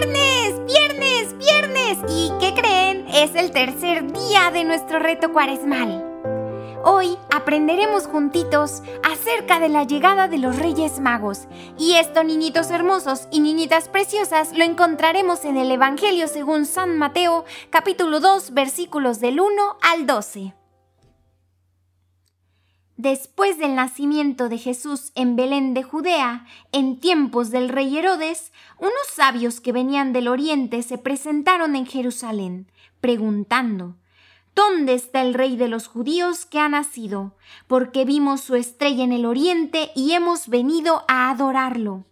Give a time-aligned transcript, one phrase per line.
[0.00, 0.54] ¡Viernes!
[0.64, 1.36] ¡Viernes!
[1.36, 1.98] ¡Viernes!
[2.08, 3.06] ¿Y qué creen?
[3.08, 6.02] Es el tercer día de nuestro reto cuaresmal.
[6.82, 11.48] Hoy aprenderemos juntitos acerca de la llegada de los Reyes Magos.
[11.78, 17.44] Y esto, niñitos hermosos y niñitas preciosas, lo encontraremos en el Evangelio según San Mateo,
[17.68, 20.54] capítulo 2, versículos del 1 al 12.
[23.02, 28.92] Después del nacimiento de Jesús en Belén de Judea, en tiempos del rey Herodes, unos
[29.10, 33.96] sabios que venían del oriente se presentaron en Jerusalén, preguntando,
[34.54, 37.38] ¿Dónde está el rey de los judíos que ha nacido?
[37.66, 42.04] Porque vimos su estrella en el oriente y hemos venido a adorarlo.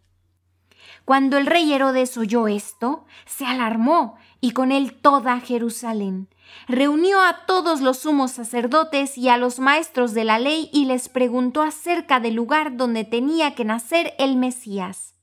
[1.05, 6.29] Cuando el rey Herodes oyó esto, se alarmó y con él toda Jerusalén
[6.67, 11.09] reunió a todos los sumos sacerdotes y a los maestros de la ley y les
[11.09, 15.15] preguntó acerca del lugar donde tenía que nacer el Mesías.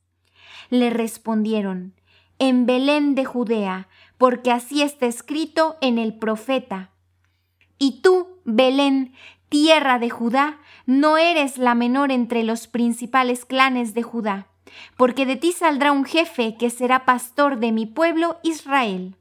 [0.70, 1.94] Le respondieron,
[2.40, 6.92] en Belén de Judea, porque así está escrito en el profeta.
[7.78, 9.14] Y tú, Belén,
[9.50, 14.48] tierra de Judá, no eres la menor entre los principales clanes de Judá,
[14.98, 19.16] porque de ti saldrá un jefe que será pastor de mi pueblo Israel.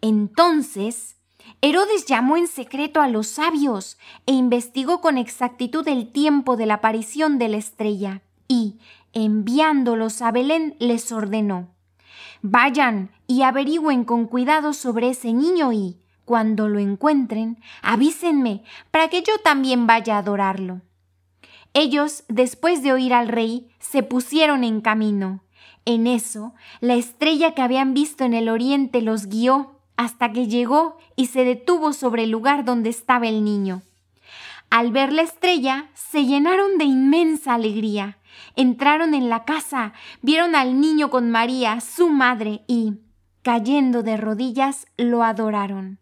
[0.00, 1.16] Entonces,
[1.60, 6.74] Herodes llamó en secreto a los sabios e investigó con exactitud el tiempo de la
[6.74, 8.78] aparición de la estrella, y,
[9.12, 11.74] enviándolos a Belén, les ordenó,
[12.42, 19.22] Vayan y averigüen con cuidado sobre ese niño y, cuando lo encuentren, avísenme para que
[19.22, 20.82] yo también vaya a adorarlo.
[21.74, 25.42] Ellos, después de oír al rey, se pusieron en camino.
[25.84, 30.96] En eso, la estrella que habían visto en el oriente los guió hasta que llegó
[31.16, 33.82] y se detuvo sobre el lugar donde estaba el niño.
[34.70, 38.18] Al ver la estrella, se llenaron de inmensa alegría.
[38.54, 42.98] Entraron en la casa, vieron al niño con María, su madre, y,
[43.42, 45.98] cayendo de rodillas, lo adoraron.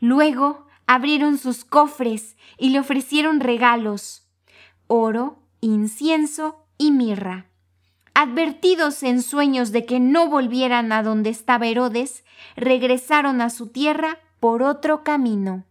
[0.00, 4.26] Luego abrieron sus cofres y le ofrecieron regalos,
[4.90, 7.46] oro, incienso y mirra.
[8.12, 12.24] Advertidos en sueños de que no volvieran a donde estaba Herodes,
[12.56, 15.64] regresaron a su tierra por otro camino.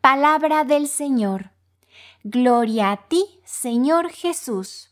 [0.00, 1.50] Palabra del Señor.
[2.24, 4.90] Gloria a ti, Señor Jesús.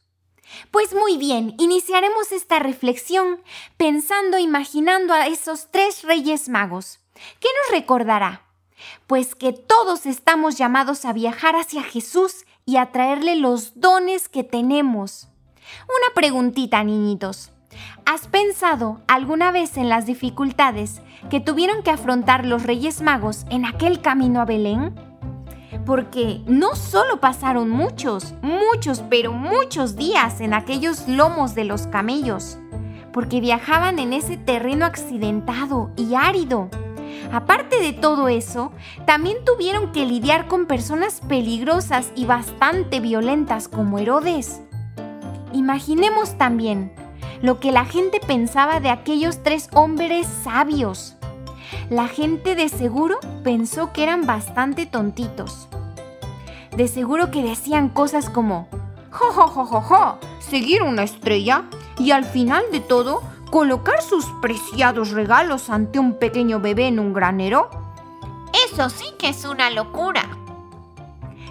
[0.71, 3.41] Pues muy bien, iniciaremos esta reflexión
[3.79, 7.01] pensando, imaginando a esos tres reyes magos.
[7.41, 8.47] ¿Qué nos recordará?
[9.07, 14.45] Pues que todos estamos llamados a viajar hacia Jesús y a traerle los dones que
[14.45, 15.29] tenemos.
[15.85, 17.53] Una preguntita, niñitos.
[18.05, 23.65] ¿Has pensado alguna vez en las dificultades que tuvieron que afrontar los Reyes Magos en
[23.65, 24.95] aquel camino a Belén?
[25.87, 32.59] Porque no solo pasaron muchos, muchos, pero muchos días en aquellos lomos de los camellos,
[33.13, 36.69] porque viajaban en ese terreno accidentado y árido.
[37.33, 38.73] Aparte de todo eso,
[39.07, 44.61] también tuvieron que lidiar con personas peligrosas y bastante violentas como Herodes.
[45.53, 46.93] Imaginemos también
[47.41, 51.17] lo que la gente pensaba de aquellos tres hombres sabios.
[51.89, 55.69] La gente de seguro pensó que eran bastante tontitos.
[56.77, 58.69] De seguro que decían cosas como,
[59.11, 61.65] jo, seguir una estrella
[61.99, 67.13] y al final de todo colocar sus preciados regalos ante un pequeño bebé en un
[67.13, 67.69] granero.
[68.69, 70.23] Eso sí que es una locura.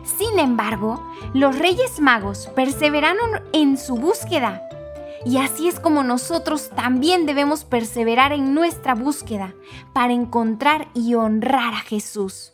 [0.03, 4.63] Sin embargo, los Reyes Magos perseveraron en su búsqueda.
[5.25, 9.53] Y así es como nosotros también debemos perseverar en nuestra búsqueda
[9.93, 12.53] para encontrar y honrar a Jesús.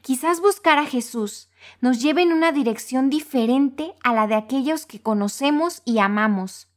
[0.00, 1.48] Quizás buscar a Jesús
[1.80, 6.68] nos lleve en una dirección diferente a la de aquellos que conocemos y amamos.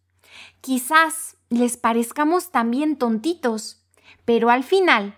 [0.62, 3.84] Quizás les parezcamos también tontitos,
[4.26, 5.16] pero al final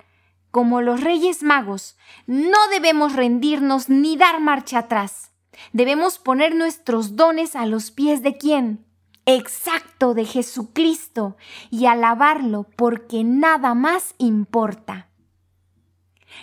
[0.52, 1.96] como los Reyes Magos,
[2.28, 5.31] no debemos rendirnos ni dar marcha atrás.
[5.72, 8.85] Debemos poner nuestros dones a los pies de quién?
[9.26, 11.38] Exacto, de Jesucristo,
[11.70, 15.10] y alabarlo porque nada más importa.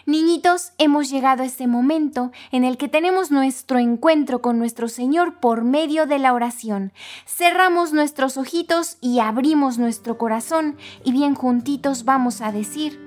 [0.07, 5.41] Niñitos, hemos llegado a este momento en el que tenemos nuestro encuentro con nuestro Señor
[5.41, 6.93] por medio de la oración.
[7.27, 13.01] Cerramos nuestros ojitos y abrimos nuestro corazón y bien juntitos vamos a decir,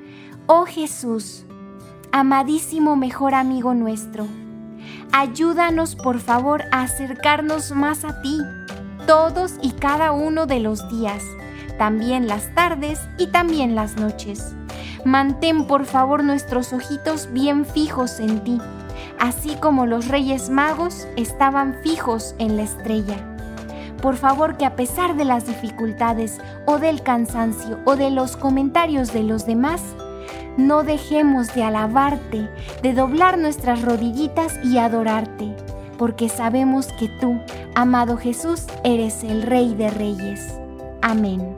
[0.48, 1.46] Oh Jesús,
[2.12, 4.28] amadísimo mejor amigo nuestro,
[5.12, 8.40] ayúdanos por favor a acercarnos más a ti
[9.06, 11.24] todos y cada uno de los días,
[11.78, 14.56] también las tardes y también las noches.
[15.06, 18.60] Mantén por favor nuestros ojitos bien fijos en ti,
[19.20, 23.18] así como los reyes magos estaban fijos en la estrella.
[24.02, 29.14] por favor que a pesar de las dificultades o del cansancio o de los comentarios
[29.14, 29.82] de los demás,
[30.58, 32.50] no dejemos de alabarte,
[32.82, 35.56] de doblar nuestras rodillitas y adorarte,
[35.98, 37.40] porque sabemos que tú,
[37.76, 40.54] amado Jesús, eres el Rey de Reyes.
[41.02, 41.56] Amén.